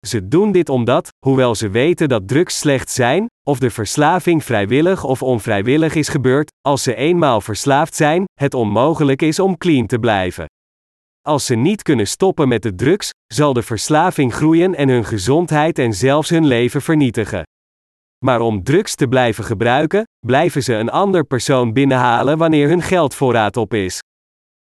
[0.07, 5.05] Ze doen dit omdat, hoewel ze weten dat drugs slecht zijn, of de verslaving vrijwillig
[5.05, 9.99] of onvrijwillig is gebeurd, als ze eenmaal verslaafd zijn, het onmogelijk is om clean te
[9.99, 10.47] blijven.
[11.27, 15.79] Als ze niet kunnen stoppen met de drugs, zal de verslaving groeien en hun gezondheid
[15.79, 17.43] en zelfs hun leven vernietigen.
[18.25, 23.57] Maar om drugs te blijven gebruiken, blijven ze een ander persoon binnenhalen wanneer hun geldvoorraad
[23.57, 23.99] op is.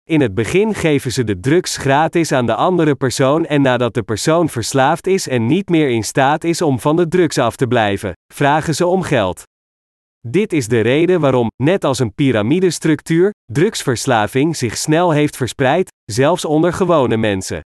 [0.09, 4.03] In het begin geven ze de drugs gratis aan de andere persoon en nadat de
[4.03, 7.67] persoon verslaafd is en niet meer in staat is om van de drugs af te
[7.67, 9.43] blijven, vragen ze om geld.
[10.27, 16.45] Dit is de reden waarom, net als een piramidestructuur, drugsverslaving zich snel heeft verspreid, zelfs
[16.45, 17.61] onder gewone mensen.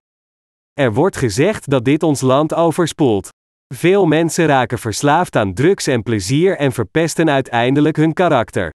[0.72, 3.28] Er wordt gezegd dat dit ons land overspoelt.
[3.74, 8.72] Veel mensen raken verslaafd aan drugs en plezier en verpesten uiteindelijk hun karakter.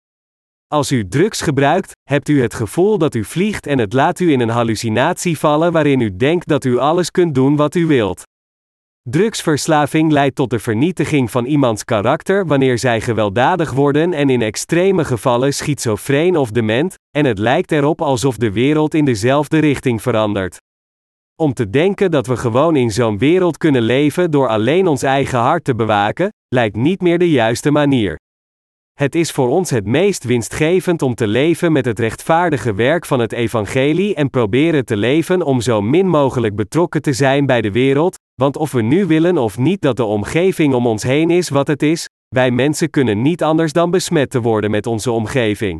[0.67, 4.31] Als u drugs gebruikt, hebt u het gevoel dat u vliegt en het laat u
[4.31, 8.23] in een hallucinatie vallen waarin u denkt dat u alles kunt doen wat u wilt.
[9.01, 15.05] Drugsverslaving leidt tot de vernietiging van iemands karakter wanneer zij gewelddadig worden en in extreme
[15.05, 20.57] gevallen schizofreen of dement, en het lijkt erop alsof de wereld in dezelfde richting verandert.
[21.39, 25.39] Om te denken dat we gewoon in zo'n wereld kunnen leven door alleen ons eigen
[25.39, 28.19] hart te bewaken, lijkt niet meer de juiste manier.
[28.93, 33.19] Het is voor ons het meest winstgevend om te leven met het rechtvaardige werk van
[33.19, 37.71] het evangelie en proberen te leven om zo min mogelijk betrokken te zijn bij de
[37.71, 41.49] wereld, want of we nu willen of niet dat de omgeving om ons heen is
[41.49, 45.79] wat het is, wij mensen kunnen niet anders dan besmet te worden met onze omgeving.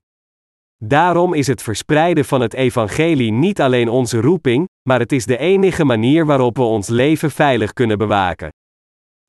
[0.85, 5.37] Daarom is het verspreiden van het evangelie niet alleen onze roeping, maar het is de
[5.37, 8.49] enige manier waarop we ons leven veilig kunnen bewaken.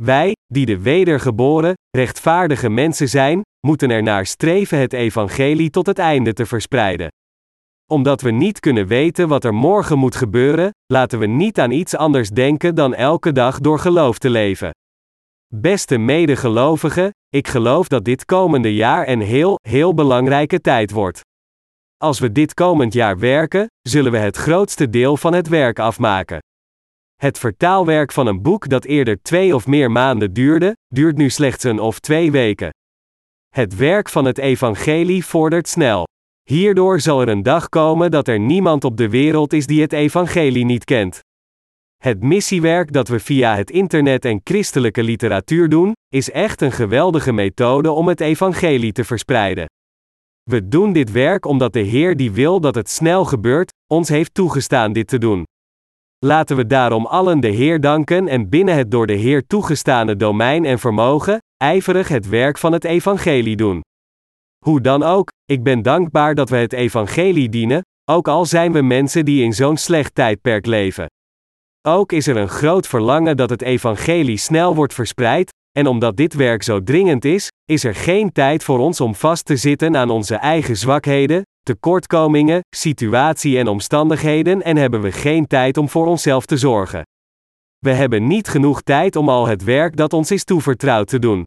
[0.03, 5.99] Wij, die de wedergeboren, rechtvaardige mensen zijn, moeten er naar streven het evangelie tot het
[5.99, 7.09] einde te verspreiden.
[7.91, 11.97] Omdat we niet kunnen weten wat er morgen moet gebeuren, laten we niet aan iets
[11.97, 14.71] anders denken dan elke dag door geloof te leven.
[15.55, 21.21] Beste medegelovigen, ik geloof dat dit komende jaar een heel, heel belangrijke tijd wordt.
[22.03, 26.39] Als we dit komend jaar werken, zullen we het grootste deel van het werk afmaken.
[27.17, 31.65] Het vertaalwerk van een boek dat eerder twee of meer maanden duurde, duurt nu slechts
[31.65, 32.71] een of twee weken.
[33.49, 36.07] Het werk van het evangelie vordert snel.
[36.43, 39.93] Hierdoor zal er een dag komen dat er niemand op de wereld is die het
[39.93, 41.21] evangelie niet kent.
[41.97, 47.33] Het missiewerk dat we via het internet en christelijke literatuur doen, is echt een geweldige
[47.33, 49.67] methode om het evangelie te verspreiden.
[50.43, 54.35] We doen dit werk omdat de Heer die wil dat het snel gebeurt, ons heeft
[54.35, 55.45] toegestaan dit te doen.
[56.19, 60.65] Laten we daarom allen de Heer danken en binnen het door de Heer toegestane domein
[60.65, 63.81] en vermogen, ijverig het werk van het evangelie doen.
[64.65, 68.83] Hoe dan ook, ik ben dankbaar dat we het evangelie dienen, ook al zijn we
[68.83, 71.07] mensen die in zo'n slecht tijdperk leven.
[71.89, 76.35] Ook is er een groot verlangen dat het evangelie snel wordt verspreid, en omdat dit
[76.35, 80.11] werk zo dringend is, is er geen tijd voor ons om vast te zitten aan
[80.11, 86.47] onze eigen zwakheden, tekortkomingen, situatie en omstandigheden en hebben we geen tijd om voor onszelf
[86.47, 87.03] te zorgen.
[87.79, 91.45] We hebben niet genoeg tijd om al het werk dat ons is toevertrouwd te doen.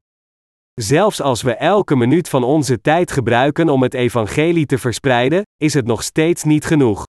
[0.73, 5.73] Zelfs als we elke minuut van onze tijd gebruiken om het evangelie te verspreiden, is
[5.73, 7.05] het nog steeds niet genoeg.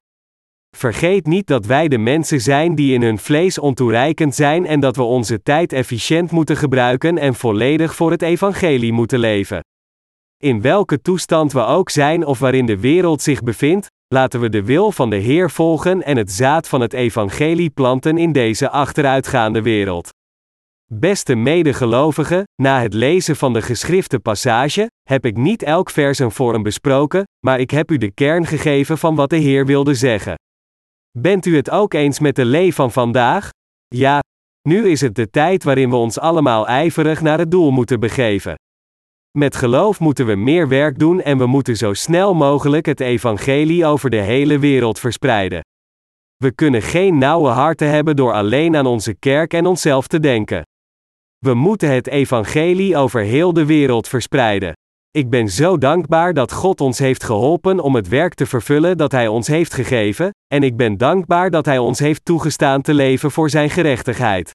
[0.77, 4.97] Vergeet niet dat wij de mensen zijn die in hun vlees ontoereikend zijn en dat
[4.97, 9.61] we onze tijd efficiënt moeten gebruiken en volledig voor het evangelie moeten leven.
[10.43, 14.65] In welke toestand we ook zijn of waarin de wereld zich bevindt, laten we de
[14.65, 19.63] wil van de Heer volgen en het zaad van het evangelie planten in deze achteruitgaande
[19.63, 20.09] wereld.
[20.93, 26.33] Beste medegelovigen, na het lezen van de geschrifte passage, heb ik niet elk vers en
[26.33, 30.35] vorm besproken, maar ik heb u de kern gegeven van wat de Heer wilde zeggen.
[31.19, 33.49] Bent u het ook eens met de lee van vandaag?
[33.87, 34.23] Ja,
[34.69, 38.55] nu is het de tijd waarin we ons allemaal ijverig naar het doel moeten begeven.
[39.39, 43.87] Met geloof moeten we meer werk doen en we moeten zo snel mogelijk het evangelie
[43.87, 45.61] over de hele wereld verspreiden.
[46.37, 50.63] We kunnen geen nauwe harten hebben door alleen aan onze kerk en onszelf te denken.
[51.39, 54.73] We moeten het evangelie over heel de wereld verspreiden.
[55.17, 59.13] Ik ben zo dankbaar dat God ons heeft geholpen om het werk te vervullen dat
[59.13, 63.31] Hij ons heeft gegeven, en ik ben dankbaar dat Hij ons heeft toegestaan te leven
[63.31, 64.53] voor Zijn gerechtigheid.